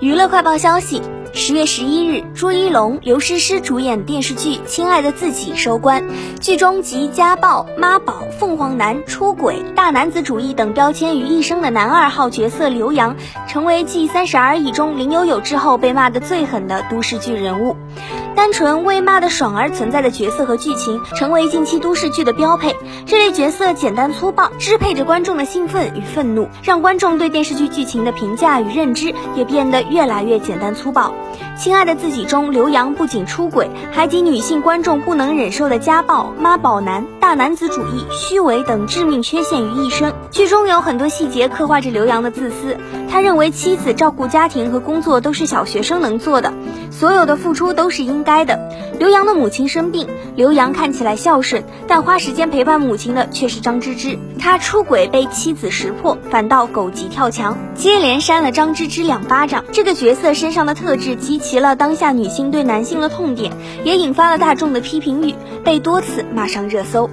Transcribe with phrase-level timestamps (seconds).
[0.00, 1.02] 娱乐快报消息：
[1.34, 6.02] 十月十一日，朱一龙、刘诗诗主演电视剧《亲爱的自己》收官。
[6.40, 13.14] 剧中集家暴、妈宝、凤凰男、出轨、大男子主义等标签于一身的男二号角色刘洋，
[13.50, 17.76] 成为继《三十而已》中林有有之后被骂得最狠的都市剧人物。
[18.36, 22.76] 单纯为骂的爽而存在的角色和剧情，成为近期都市剧的标配。
[23.06, 31.12] 这类角色简单粗暴，支配着观众的兴奋与愤怒，让观众对电视剧剧情的评价与认知也变得越来越简单粗暴。
[31.58, 40.14] 亲爱的自己中，刘洋不仅出轨，还集女性观众不能忍受的家暴、妈宝男、大男子主义、虚伪等致命缺陷于一身。
[40.30, 42.78] 剧中有很多细节刻画着刘洋的自私，
[43.10, 46.52] 他认为为妻子照顾家庭和工作都是小学生能做的，
[46.90, 48.68] 所有的付出都是应该的。
[48.98, 54.18] 刘洋的母亲生病，刘洋看起来孝顺，但花时间陪伴母亲的却是张芝芝。
[54.38, 59.64] 他出轨被妻子识破，反倒狗急跳墙，接连扇了张芝芝两巴掌。
[59.72, 61.38] 这个角色身上的特质集。
[61.38, 63.52] 齐了当下女性对男性的痛点，
[63.84, 65.34] 也引发了大众的批评语，
[65.64, 67.08] 被多次骂上热搜。